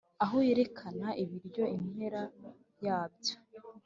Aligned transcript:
aho 0.23 0.35
yerekana 0.47 1.07
ibiryo 1.23 1.63
impera 1.77 2.21
yabyo 2.85 3.35